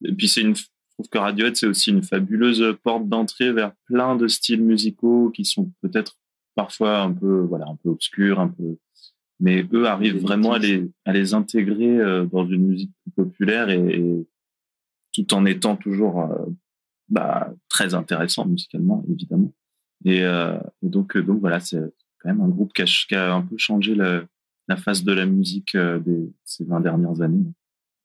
et 0.05 0.13
puis 0.13 0.27
c'est 0.27 0.41
une 0.41 0.55
trouve 1.01 1.09
que 1.09 1.17
Radiohead, 1.17 1.55
c'est 1.55 1.67
aussi 1.67 1.89
une 1.89 2.03
fabuleuse 2.03 2.77
porte 2.83 3.07
d'entrée 3.07 3.51
vers 3.51 3.73
plein 3.85 4.15
de 4.15 4.27
styles 4.27 4.63
musicaux 4.63 5.31
qui 5.31 5.45
sont 5.45 5.71
peut-être 5.81 6.17
parfois 6.55 6.99
un 6.99 7.11
peu, 7.11 7.41
voilà, 7.41 7.67
un 7.67 7.75
peu 7.75 7.89
obscurs, 7.89 8.39
un 8.39 8.49
peu, 8.49 8.77
mais 9.39 9.65
eux 9.73 9.87
arrivent 9.87 10.21
vraiment 10.21 10.53
à 10.53 10.59
les, 10.59 10.89
à 11.05 11.13
les 11.13 11.33
intégrer 11.33 11.97
euh, 11.99 12.25
dans 12.25 12.45
une 12.45 12.67
musique 12.67 12.91
plus 13.01 13.11
populaire 13.11 13.69
et, 13.69 14.25
tout 15.13 15.33
en 15.33 15.45
étant 15.45 15.75
toujours 15.75 16.21
euh, 16.21 16.45
bah, 17.09 17.53
très 17.67 17.95
intéressant 17.95 18.45
musicalement, 18.45 19.03
évidemment. 19.09 19.51
Et, 20.05 20.23
euh, 20.23 20.57
et 20.81 20.87
donc, 20.87 21.17
donc 21.17 21.41
voilà, 21.41 21.59
c'est 21.59 21.81
quand 22.19 22.29
même 22.29 22.39
un 22.39 22.47
groupe 22.47 22.71
qui 22.71 22.81
a, 22.81 22.85
qui 22.85 23.15
a 23.15 23.33
un 23.33 23.41
peu 23.41 23.57
changé 23.57 23.93
la, 23.93 24.23
la 24.69 24.77
face 24.77 25.03
de 25.03 25.11
la 25.11 25.25
musique 25.25 25.75
des, 25.75 26.31
ces 26.45 26.63
20 26.63 26.79
dernières 26.79 27.21
années. 27.21 27.43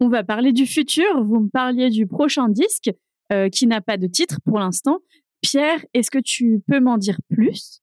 On 0.00 0.08
va 0.08 0.22
parler 0.24 0.52
du 0.52 0.66
futur. 0.66 1.22
Vous 1.22 1.40
me 1.40 1.48
parliez 1.48 1.90
du 1.90 2.06
prochain 2.06 2.48
disque 2.48 2.90
euh, 3.32 3.48
qui 3.48 3.66
n'a 3.66 3.80
pas 3.80 3.96
de 3.96 4.06
titre 4.06 4.38
pour 4.44 4.58
l'instant. 4.58 5.00
Pierre, 5.40 5.84
est-ce 5.94 6.10
que 6.10 6.18
tu 6.18 6.62
peux 6.68 6.80
m'en 6.80 6.98
dire 6.98 7.18
plus? 7.28 7.80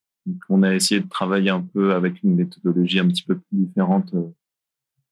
On 0.47 0.63
a 0.63 0.73
essayé 0.73 1.01
de 1.01 1.09
travailler 1.09 1.49
un 1.49 1.61
peu 1.61 1.93
avec 1.93 2.21
une 2.23 2.35
méthodologie 2.35 2.99
un 2.99 3.07
petit 3.07 3.23
peu 3.23 3.35
plus 3.35 3.57
différente, 3.57 4.13
euh, 4.13 4.29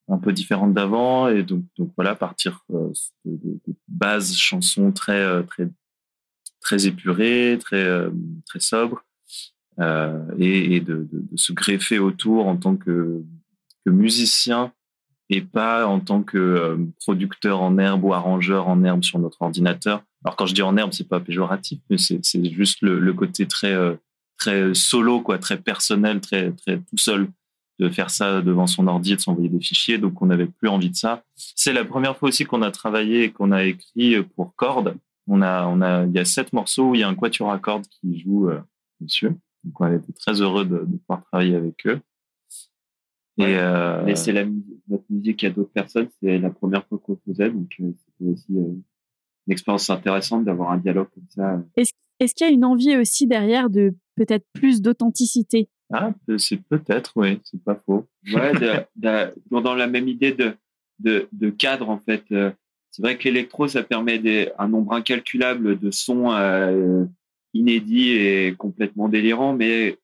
un 0.07 0.17
peu 0.17 0.31
différente 0.31 0.73
d'avant, 0.73 1.27
et 1.27 1.43
donc, 1.43 1.65
voilà, 1.97 2.15
partir 2.15 2.63
euh, 2.71 2.91
de, 3.25 3.59
bases 3.87 4.35
chansons 4.35 4.91
très 4.91 5.43
très 5.47 5.69
très 6.61 6.87
épurées, 6.87 7.57
très 7.59 8.05
très 8.45 8.59
sobres, 8.59 9.03
et, 9.79 10.79
de, 10.79 11.09
se 11.35 11.51
greffer 11.51 11.99
autour 11.99 12.47
en 12.47 12.55
tant 12.55 12.77
que 12.77 13.23
musicien 13.85 14.71
et 15.31 15.41
pas 15.41 15.87
en 15.87 15.99
tant 16.01 16.21
que 16.21 16.37
euh, 16.37 16.77
producteur 16.99 17.61
en 17.61 17.77
herbe 17.77 18.03
ou 18.03 18.13
arrangeur 18.13 18.67
en 18.67 18.83
herbe 18.83 19.03
sur 19.03 19.17
notre 19.17 19.41
ordinateur. 19.41 20.03
Alors 20.23 20.35
quand 20.35 20.45
je 20.45 20.53
dis 20.53 20.61
en 20.61 20.77
herbe, 20.77 20.91
c'est 20.91 21.07
pas 21.07 21.21
péjoratif, 21.21 21.79
mais 21.89 21.97
c'est 21.97 22.45
juste 22.53 22.79
le, 22.81 23.13
côté 23.13 23.47
très 23.47 23.73
euh, 23.73 23.95
très 24.37 24.73
solo, 24.73 25.21
quoi, 25.21 25.39
très 25.39 25.57
personnel, 25.57 26.19
très 26.19 26.51
très 26.51 26.77
tout 26.77 26.97
seul 26.97 27.27
de 27.79 27.89
faire 27.89 28.11
ça 28.11 28.41
devant 28.41 28.67
son 28.67 28.87
ordi 28.87 29.13
et 29.13 29.15
de 29.15 29.21
s'envoyer 29.21 29.49
des 29.49 29.61
fichiers. 29.61 29.97
Donc 29.97 30.21
on 30.21 30.27
n'avait 30.27 30.45
plus 30.45 30.67
envie 30.67 30.89
de 30.89 30.95
ça. 30.95 31.23
C'est 31.35 31.73
la 31.73 31.85
première 31.85 32.17
fois 32.17 32.29
aussi 32.29 32.43
qu'on 32.43 32.61
a 32.61 32.69
travaillé 32.69 33.23
et 33.23 33.31
qu'on 33.31 33.51
a 33.51 33.63
écrit 33.63 34.21
pour 34.35 34.53
cordes. 34.55 34.95
On 35.27 35.41
a 35.41 35.65
on 35.65 35.81
a 35.81 36.03
il 36.05 36.11
y 36.11 36.19
a 36.19 36.25
sept 36.25 36.51
morceaux 36.51 36.89
où 36.89 36.95
il 36.95 37.01
y 37.01 37.03
a 37.03 37.07
un 37.07 37.15
quatuor 37.15 37.51
à 37.51 37.57
cordes 37.57 37.87
qui 37.87 38.19
joue 38.19 38.49
euh, 38.49 38.59
monsieur. 38.99 39.29
Donc 39.63 39.79
on 39.79 39.93
était 39.93 40.13
très 40.13 40.41
heureux 40.41 40.65
de 40.65 40.79
pouvoir 40.79 41.23
travailler 41.23 41.55
avec 41.55 41.87
eux. 41.87 42.01
Et 43.41 43.57
euh... 43.57 44.03
laisser 44.03 44.31
la, 44.31 44.45
notre 44.87 45.03
musique 45.09 45.43
à 45.43 45.49
d'autres 45.49 45.71
personnes, 45.71 46.09
c'est 46.21 46.37
la 46.37 46.49
première 46.49 46.85
fois 46.87 46.99
qu'on 46.99 47.17
faisait, 47.27 47.49
donc 47.49 47.67
c'était 47.77 48.31
aussi 48.31 48.45
une 48.49 48.83
expérience 49.49 49.89
intéressante 49.89 50.45
d'avoir 50.45 50.71
un 50.71 50.77
dialogue 50.77 51.09
comme 51.13 51.27
ça. 51.29 51.61
Est-ce 51.75 51.91
est 52.19 52.33
qu'il 52.33 52.47
y 52.47 52.49
a 52.49 52.53
une 52.53 52.65
envie 52.65 52.97
aussi 52.97 53.27
derrière 53.27 53.69
de 53.69 53.95
peut-être 54.15 54.45
plus 54.53 54.81
d'authenticité? 54.81 55.69
Ah, 55.93 56.13
c'est 56.37 56.61
peut-être, 56.61 57.13
oui, 57.15 57.39
c'est 57.43 57.61
pas 57.63 57.75
faux. 57.75 58.07
Ouais, 58.33 58.51
dans 59.51 59.75
la 59.75 59.87
même 59.87 60.07
idée 60.07 60.31
de, 60.31 60.53
de, 60.99 61.27
de 61.31 61.49
cadre 61.49 61.89
en 61.89 61.99
fait. 61.99 62.23
C'est 62.91 63.01
vrai 63.01 63.17
que 63.17 63.23
l'électro, 63.23 63.67
ça 63.67 63.83
permet 63.83 64.19
des, 64.19 64.49
un 64.59 64.67
nombre 64.67 64.93
incalculable 64.93 65.79
de 65.79 65.91
sons 65.91 66.31
euh, 66.33 67.05
inédits 67.53 68.11
et 68.11 68.53
complètement 68.57 69.07
délirants, 69.07 69.53
mais 69.53 69.97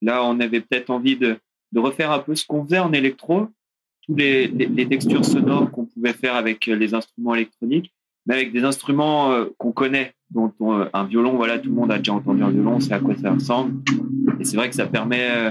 là, 0.00 0.24
on 0.24 0.40
avait 0.40 0.62
peut-être 0.62 0.88
envie 0.88 1.16
de, 1.16 1.38
de 1.72 1.80
refaire 1.80 2.10
un 2.10 2.18
peu 2.18 2.34
ce 2.34 2.46
qu'on 2.46 2.64
faisait 2.64 2.78
en 2.78 2.92
électro, 2.92 3.48
tous 4.06 4.14
les, 4.16 4.48
les, 4.48 4.88
textures 4.88 5.24
sonores 5.24 5.70
qu'on 5.70 5.86
pouvait 5.86 6.12
faire 6.12 6.34
avec 6.34 6.66
les 6.66 6.94
instruments 6.94 7.34
électroniques, 7.34 7.92
mais 8.26 8.34
avec 8.34 8.52
des 8.52 8.64
instruments 8.64 9.32
euh, 9.32 9.46
qu'on 9.58 9.72
connaît, 9.72 10.14
dont 10.30 10.52
un 10.92 11.04
violon, 11.04 11.36
voilà, 11.36 11.58
tout 11.58 11.68
le 11.68 11.74
monde 11.74 11.90
a 11.90 11.98
déjà 11.98 12.12
entendu 12.12 12.42
un 12.42 12.50
violon, 12.50 12.80
c'est 12.80 12.92
à 12.92 13.00
quoi 13.00 13.16
ça 13.16 13.32
ressemble. 13.32 13.82
Et 14.38 14.44
c'est 14.44 14.56
vrai 14.56 14.68
que 14.68 14.76
ça 14.76 14.86
permet 14.86 15.28
euh, 15.30 15.50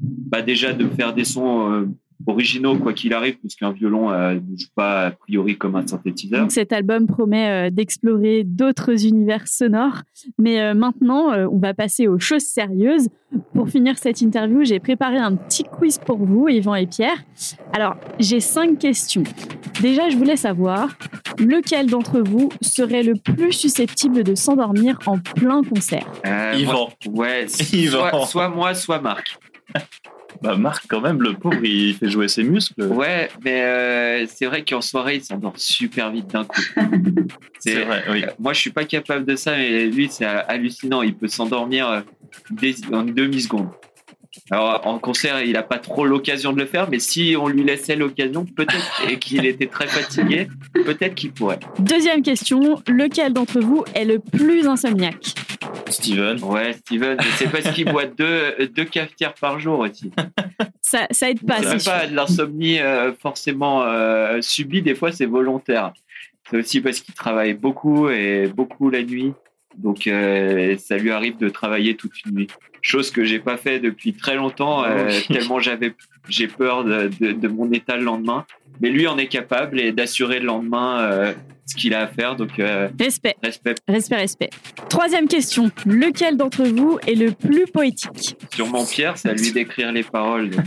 bah, 0.00 0.42
déjà 0.42 0.72
de 0.72 0.88
faire 0.88 1.14
des 1.14 1.24
sons 1.24 1.70
euh, 1.70 1.88
originaux 2.26 2.76
quoi 2.78 2.92
qu'il 2.92 3.12
arrive, 3.12 3.36
puisqu'un 3.38 3.72
violon 3.72 4.10
euh, 4.10 4.34
ne 4.34 4.56
joue 4.56 4.68
pas 4.74 5.06
a 5.06 5.10
priori 5.10 5.56
comme 5.56 5.76
un 5.76 5.86
synthétiseur. 5.86 6.42
Donc 6.42 6.52
cet 6.52 6.72
album 6.72 7.06
promet 7.06 7.68
euh, 7.68 7.70
d'explorer 7.70 8.44
d'autres 8.44 9.06
univers 9.06 9.46
sonores. 9.48 10.02
Mais 10.38 10.60
euh, 10.60 10.74
maintenant, 10.74 11.32
on 11.50 11.58
va 11.58 11.74
passer 11.74 12.06
aux 12.08 12.18
choses 12.18 12.44
sérieuses. 12.44 13.08
Pour 13.52 13.68
finir 13.68 13.98
cette 13.98 14.20
interview, 14.20 14.64
j'ai 14.64 14.78
préparé 14.78 15.16
un 15.16 15.34
petit 15.34 15.64
quiz 15.64 15.98
pour 15.98 16.18
vous, 16.18 16.48
Yvan 16.48 16.76
et 16.76 16.86
Pierre. 16.86 17.24
Alors, 17.72 17.96
j'ai 18.20 18.40
cinq 18.40 18.78
questions. 18.78 19.24
Déjà, 19.82 20.08
je 20.08 20.16
voulais 20.16 20.36
savoir 20.36 20.96
lequel 21.38 21.90
d'entre 21.90 22.20
vous 22.20 22.48
serait 22.60 23.02
le 23.02 23.14
plus 23.14 23.52
susceptible 23.52 24.22
de 24.22 24.36
s'endormir 24.36 24.98
en 25.06 25.18
plein 25.18 25.62
concert? 25.62 26.06
Yvan. 26.56 26.90
ouais, 27.08 27.48
Soit, 27.48 28.26
soit 28.26 28.48
moi, 28.48 28.74
soit 28.74 29.00
Marc. 29.00 29.36
Bah 30.42 30.56
Marc, 30.56 30.84
quand 30.88 31.00
même, 31.00 31.22
le 31.22 31.34
pauvre, 31.34 31.64
il 31.64 31.94
fait 31.94 32.08
jouer 32.08 32.28
ses 32.28 32.44
muscles. 32.44 32.82
Ouais, 32.84 33.28
mais 33.44 33.62
euh, 33.62 34.26
c'est 34.26 34.46
vrai 34.46 34.64
qu'en 34.64 34.80
soirée, 34.80 35.16
il 35.16 35.24
s'endort 35.24 35.54
super 35.56 36.10
vite 36.10 36.28
d'un 36.28 36.44
coup. 36.44 36.60
c'est 37.58 37.84
vrai, 37.84 38.04
oui. 38.10 38.24
moi, 38.38 38.52
je 38.52 38.60
suis 38.60 38.72
pas 38.72 38.84
capable 38.84 39.24
de 39.24 39.36
ça, 39.36 39.56
mais 39.56 39.86
lui, 39.86 40.08
c'est 40.10 40.26
hallucinant. 40.26 41.02
Il 41.02 41.14
peut 41.14 41.28
s'endormir 41.28 41.88
euh, 41.88 42.00
en 42.92 43.06
une 43.06 43.14
demi-seconde. 43.14 43.68
Alors 44.50 44.86
en 44.86 44.98
concert, 44.98 45.42
il 45.42 45.52
n'a 45.52 45.62
pas 45.62 45.78
trop 45.78 46.04
l'occasion 46.04 46.52
de 46.52 46.58
le 46.58 46.66
faire, 46.66 46.90
mais 46.90 46.98
si 46.98 47.36
on 47.38 47.48
lui 47.48 47.62
laissait 47.62 47.96
l'occasion, 47.96 48.44
peut-être, 48.44 49.02
et 49.08 49.18
qu'il 49.18 49.46
était 49.46 49.66
très 49.66 49.86
fatigué, 49.86 50.48
peut-être 50.72 51.14
qu'il 51.14 51.32
pourrait. 51.32 51.60
Deuxième 51.78 52.22
question, 52.22 52.82
lequel 52.88 53.32
d'entre 53.32 53.60
vous 53.60 53.84
est 53.94 54.04
le 54.04 54.18
plus 54.18 54.66
insomniaque? 54.66 55.34
Steven. 55.94 56.42
Ouais, 56.42 56.72
Steven, 56.74 57.18
c'est 57.36 57.50
parce 57.50 57.70
qu'il 57.72 57.90
boit 57.90 58.06
deux, 58.06 58.68
deux 58.74 58.84
cafetières 58.84 59.34
par 59.34 59.58
jour 59.60 59.80
aussi. 59.80 60.10
Ça, 60.80 61.06
ça 61.10 61.30
aide 61.30 61.44
pas. 61.44 61.62
C'est 61.62 61.90
pas 61.90 62.06
de 62.06 62.14
l'insomnie 62.14 62.80
euh, 62.80 63.12
forcément 63.14 63.82
euh, 63.82 64.40
subie, 64.40 64.82
des 64.82 64.94
fois 64.94 65.12
c'est 65.12 65.26
volontaire. 65.26 65.92
C'est 66.50 66.58
aussi 66.58 66.80
parce 66.80 67.00
qu'il 67.00 67.14
travaille 67.14 67.54
beaucoup 67.54 68.10
et 68.10 68.48
beaucoup 68.48 68.90
la 68.90 69.02
nuit. 69.02 69.32
Donc 69.78 70.06
euh, 70.06 70.76
ça 70.78 70.96
lui 70.96 71.10
arrive 71.10 71.36
de 71.38 71.48
travailler 71.48 71.96
toute 71.96 72.12
une 72.24 72.34
nuit. 72.34 72.46
Chose 72.82 73.10
que 73.10 73.24
j'ai 73.24 73.38
pas 73.38 73.56
fait 73.56 73.78
depuis 73.80 74.12
très 74.12 74.36
longtemps, 74.36 74.84
euh, 74.84 75.08
tellement 75.28 75.58
j'avais 75.58 75.94
j'ai 76.28 76.48
peur 76.48 76.84
de, 76.84 77.10
de, 77.20 77.32
de, 77.32 77.48
mon 77.48 77.70
état 77.72 77.96
le 77.96 78.04
lendemain. 78.04 78.46
Mais 78.80 78.90
lui 78.90 79.06
en 79.06 79.18
est 79.18 79.26
capable 79.26 79.80
et 79.80 79.92
d'assurer 79.92 80.40
le 80.40 80.46
lendemain 80.46 81.00
euh, 81.00 81.32
ce 81.66 81.76
qu'il 81.76 81.94
a 81.94 82.00
à 82.00 82.06
faire. 82.06 82.36
Donc 82.36 82.50
respect. 82.98 83.36
respect, 83.42 83.74
respect, 83.88 84.16
respect. 84.16 84.50
Troisième 84.88 85.28
question 85.28 85.70
lequel 85.86 86.36
d'entre 86.36 86.64
vous 86.64 86.98
est 87.06 87.14
le 87.14 87.30
plus 87.30 87.66
poétique? 87.66 88.36
Sûrement 88.54 88.84
Pierre, 88.84 89.16
c'est 89.16 89.30
à 89.30 89.34
lui 89.34 89.52
d'écrire 89.52 89.92
les 89.92 90.02
paroles. 90.02 90.50
Donc, 90.50 90.64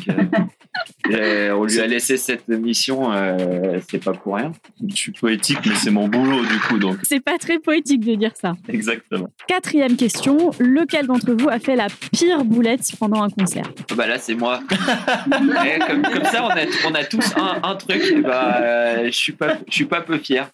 euh, 1.12 1.52
on 1.52 1.66
lui 1.66 1.80
a 1.80 1.88
laissé 1.88 2.18
cette 2.18 2.48
mission, 2.48 3.12
euh, 3.12 3.80
c'est 3.90 4.04
pas 4.04 4.14
pour 4.14 4.36
rien. 4.36 4.52
Je 4.88 4.96
suis 4.96 5.12
poétique, 5.12 5.60
mais 5.66 5.76
c'est 5.76 5.92
mon 5.92 6.08
boulot 6.08 6.42
du 6.46 6.60
coup, 6.60 6.78
donc. 6.80 6.98
C'est 7.04 7.20
pas 7.20 7.38
très 7.38 7.60
poétique 7.60 8.06
de 8.06 8.16
dire 8.16 8.32
ça. 8.40 8.56
Exactement. 8.68 9.30
Quatrième 9.48 9.96
question 9.96 10.52
lequel 10.60 11.08
d'entre 11.08 11.34
vous 11.34 11.50
a 11.50 11.60
fait 11.60 11.76
la 11.76 11.88
pire 12.12 12.44
boulette 12.44 12.92
pendant 13.00 13.24
un 13.24 13.30
concert? 13.30 13.72
Bah 13.96 14.08
là, 14.08 14.18
c'est 14.20 14.36
moi. 14.36 14.60
comme, 15.30 16.02
comme, 16.02 16.26
ça, 16.26 16.44
on 16.46 16.50
a, 16.50 16.66
on 16.90 16.94
a 16.94 17.04
tous 17.04 17.36
un, 17.38 17.60
un 17.64 17.76
truc. 17.76 18.04
Et 18.04 18.22
bah, 18.22 18.58
euh, 18.62 19.06
je 19.06 19.18
suis 19.18 19.34
pas, 19.34 19.58
je 19.68 19.74
suis 19.74 19.86
pas 19.86 20.02
peu 20.02 20.18
fier. 20.18 20.50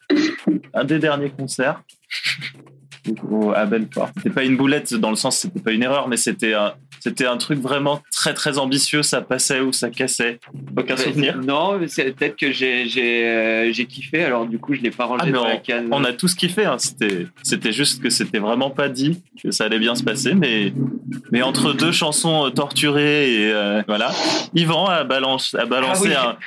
Un 0.74 0.84
des 0.84 1.00
derniers 1.00 1.32
concerts. 1.32 1.82
à 3.56 3.65
Belfort. 3.65 4.12
C'était 4.18 4.30
pas 4.30 4.44
une 4.44 4.58
boulette 4.58 4.94
dans 4.94 5.10
le 5.10 5.15
sens, 5.15 5.39
c'était 5.39 5.60
pas 5.60 5.72
une 5.72 5.84
erreur, 5.84 6.08
mais 6.08 6.18
c'était 6.18 6.53
un, 6.53 6.74
c'était 7.03 7.25
un 7.25 7.36
truc 7.36 7.60
vraiment 7.60 8.01
très 8.13 8.33
très 8.33 8.57
ambitieux. 8.57 9.03
Ça 9.03 9.19
passait 9.19 9.60
ou 9.60 9.74
ça 9.74 9.89
cassait. 9.89 10.39
Aucun 10.77 10.95
souvenir. 10.95 11.38
Non, 11.38 11.77
peut-être 11.77 12.38
que 12.38 12.53
j'ai 12.53 12.88
j'ai 12.88 13.27
euh, 13.27 13.74
j'ai 13.74 13.86
kiffé. 13.88 14.24
Alors 14.24 14.45
du 14.45 14.57
coup, 14.57 14.74
je 14.74 14.79
l'ai 14.79 14.89
pas 14.89 15.03
rangé 15.03 15.25
ah, 15.27 15.31
dans 15.31 15.45
la 15.45 15.57
case. 15.57 15.83
On 15.91 16.05
a 16.05 16.13
tous 16.13 16.33
kiffé. 16.33 16.63
Hein. 16.63 16.77
C'était 16.77 17.27
c'était 17.41 17.74
juste 17.74 18.01
que 18.01 18.10
c'était 18.10 18.39
vraiment 18.39 18.69
pas 18.69 18.88
dit 18.88 19.22
que 19.41 19.51
ça 19.51 19.65
allait 19.65 19.79
bien 19.79 19.95
se 19.95 20.03
passer, 20.03 20.33
mais 20.33 20.72
mais 21.32 21.41
entre 21.41 21.74
deux 21.74 21.91
chansons 21.91 22.50
torturées 22.51 23.34
et 23.34 23.51
euh, 23.51 23.82
voilà, 23.88 24.12
Yvan 24.53 24.86
a 24.86 25.03
balancé 25.03 25.58
a 25.58 25.65
balancé 25.65 26.13
un. 26.13 26.38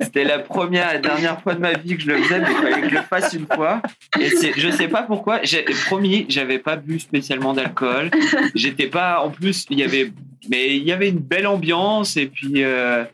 C'était 0.00 0.24
la 0.24 0.38
première 0.38 0.94
et 0.94 0.98
dernière 0.98 1.40
fois 1.40 1.54
de 1.54 1.60
ma 1.60 1.72
vie 1.72 1.96
que 1.96 2.02
je 2.02 2.08
le 2.08 2.22
faisais, 2.22 2.40
mais 2.40 2.48
il 2.50 2.56
fallait 2.56 2.80
que 2.82 2.88
je 2.88 2.94
le 2.94 3.02
fasse 3.02 3.32
une 3.34 3.46
fois. 3.46 3.82
Et 4.20 4.30
je 4.56 4.70
sais 4.70 4.88
pas 4.88 5.02
pourquoi. 5.02 5.40
J'ai 5.42 5.64
promis, 5.86 6.26
j'avais 6.28 6.58
pas 6.58 6.76
bu 6.76 6.98
spécialement 6.98 7.54
d'alcool. 7.54 8.10
J'étais 8.54 8.86
pas, 8.86 9.20
en 9.20 9.30
plus, 9.30 9.66
il 9.70 9.78
y 9.78 9.82
avait, 9.82 10.12
mais 10.50 10.76
il 10.76 10.84
y 10.84 10.92
avait 10.92 11.08
une 11.08 11.20
belle 11.20 11.46
ambiance 11.46 12.16
et 12.16 12.26
puis. 12.26 12.64
Euh, 12.64 13.04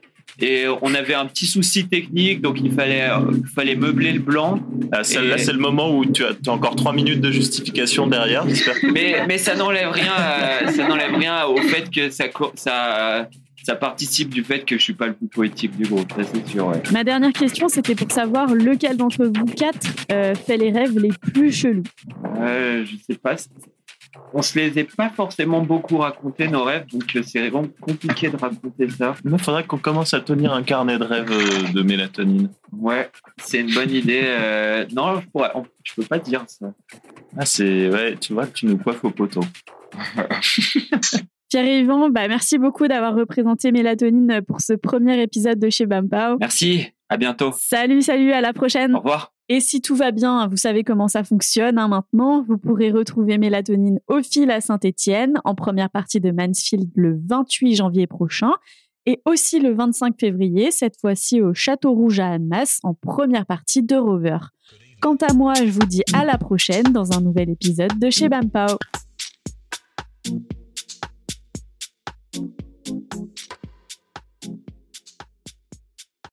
et 0.42 0.66
on 0.82 0.92
avait 0.94 1.14
un 1.14 1.26
petit 1.26 1.46
souci 1.46 1.87
technique, 1.87 2.40
donc 2.40 2.58
il 2.62 2.72
fallait, 2.72 3.08
il 3.32 3.46
fallait 3.46 3.76
meubler 3.76 4.12
le 4.12 4.18
blanc. 4.18 4.58
Ah, 4.90 4.99
là, 4.99 5.38
c'est 5.38 5.52
le 5.52 5.58
moment 5.58 5.96
où 5.96 6.04
tu 6.04 6.25
as, 6.25 6.30
as, 6.46 6.50
encore 6.50 6.75
trois 6.75 6.92
minutes 6.92 7.20
de 7.20 7.30
justification 7.30 8.08
derrière. 8.08 8.44
Mais, 8.92 9.25
mais 9.28 9.38
ça 9.38 9.54
n'enlève 9.54 9.90
rien, 9.90 10.12
ça 10.75 10.88
n'enlève 10.88 11.14
rien 11.14 11.46
au 11.46 11.56
fait 11.58 11.88
que 11.90 12.11
ça, 12.11 12.25
ça, 12.56 13.28
ça 13.64 13.76
participe 13.76 14.31
du 14.31 14.42
fait 14.42 14.64
que 14.64 14.76
je 14.76 14.83
suis 14.83 14.95
pas 14.95 15.07
le 15.07 15.14
plus 15.14 15.28
poétique 15.28 15.76
du 15.76 15.85
groupe, 15.85 16.12
ça 16.12 16.23
c'est 16.25 16.47
sûr. 16.47 16.73
Ma 16.92 17.04
dernière 17.04 17.33
question, 17.33 17.69
c'était 17.69 17.95
pour 17.95 18.11
savoir 18.11 18.52
lequel 18.54 18.97
d'entre 18.97 19.25
vous 19.25 19.45
quatre 19.45 19.87
euh, 20.11 20.35
fait 20.35 20.57
les 20.57 20.71
rêves 20.71 20.99
les 20.99 21.11
plus 21.33 21.52
chelous. 21.52 21.83
Euh, 22.38 22.85
je 22.85 22.97
sais 22.97 23.19
pas. 23.19 23.37
On 24.35 24.42
se 24.42 24.59
les 24.59 24.78
est 24.78 24.95
pas 24.97 25.09
forcément 25.11 25.62
beaucoup 25.62 25.99
racontés 25.99 26.49
nos 26.49 26.64
rêves, 26.64 26.87
donc 26.92 27.04
euh, 27.16 27.23
c'est 27.23 27.49
vraiment 27.49 27.69
compliqué 27.81 28.28
de 28.28 28.37
raconter 28.37 28.88
ça. 28.90 29.14
Il 29.25 29.38
faudrait 29.38 29.64
qu'on 29.64 29.78
commence 29.78 30.12
à 30.12 30.21
tenir 30.21 30.52
un 30.52 30.62
carnet 30.62 30.99
de 30.99 31.04
rêves 31.04 31.31
euh, 31.31 31.73
de 31.73 31.83
mélatonine. 31.83 32.50
Ouais, 32.73 33.11
c'est 33.38 33.61
une 33.61 33.73
bonne 33.73 33.90
idée. 33.90 34.23
non, 34.95 35.21
je 35.21 35.26
pourrais, 35.28 35.52
je 35.85 35.95
peux 35.95 36.04
pas 36.04 36.19
dire 36.19 36.45
ça. 36.47 36.73
Ah 37.37 37.47
c'est 37.47 37.88
ouais, 37.90 38.16
tu 38.16 38.35
vois, 38.35 38.47
tu 38.47 38.66
nous 38.66 38.76
coiffes 38.76 39.04
au 39.04 39.11
poteau. 39.11 39.42
Pierre-Yvan, 41.52 42.09
bah, 42.09 42.28
merci 42.28 42.56
beaucoup 42.56 42.88
d'avoir 42.88 43.14
représenté 43.14 43.73
Mélatonine 43.73 44.40
pour 44.49 44.62
ce 44.62 44.73
premier 44.73 45.21
épisode 45.21 45.59
de 45.59 45.68
chez 45.68 45.85
Bampao. 45.85 46.38
Merci, 46.40 46.87
à 47.11 47.18
bientôt. 47.18 47.50
Salut, 47.54 48.00
salut, 48.00 48.32
à 48.32 48.40
la 48.40 48.54
prochaine. 48.54 48.94
Au 48.94 49.00
revoir. 49.00 49.35
Et 49.50 49.61
si 49.61 49.82
tout 49.82 49.94
va 49.94 50.12
bien, 50.12 50.47
vous 50.47 50.56
savez 50.56 50.82
comment 50.82 51.09
ça 51.09 51.25
fonctionne 51.25 51.78
hein, 51.78 51.88
maintenant. 51.88 52.42
Vous 52.49 52.56
pourrez 52.56 52.90
retrouver 52.90 53.37
Mélatonine 53.37 54.00
au 54.09 54.23
fil 54.23 54.50
à 54.50 54.62
Saint-Étienne 54.62 55.42
en 55.44 55.54
première 55.54 55.90
partie 55.90 56.21
de 56.21 56.30
Mansfield 56.30 56.90
le 56.94 57.21
28 57.28 57.75
janvier 57.75 58.06
prochain 58.06 58.52
et 59.04 59.21
aussi 59.26 59.61
le 59.61 59.75
25 59.75 60.18
février, 60.18 60.71
cette 60.71 60.99
fois-ci 60.99 61.42
au 61.42 61.52
Château 61.52 61.92
Rouge 61.92 62.18
à 62.18 62.28
Annemasse 62.28 62.78
en 62.82 62.94
première 62.94 63.44
partie 63.44 63.82
de 63.82 63.97
Rover. 63.97 64.38
Quant 65.02 65.16
à 65.16 65.35
moi, 65.35 65.52
je 65.52 65.71
vous 65.71 65.80
dis 65.80 66.02
à 66.14 66.25
la 66.25 66.38
prochaine 66.38 66.85
dans 66.85 67.12
un 67.12 67.21
nouvel 67.21 67.50
épisode 67.50 67.99
de 67.99 68.09
chez 68.09 68.30
Bampao. 68.30 68.78
Thank 72.85 73.15
you. 73.15 73.32